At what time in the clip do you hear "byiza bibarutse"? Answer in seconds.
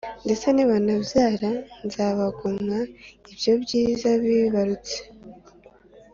3.63-4.97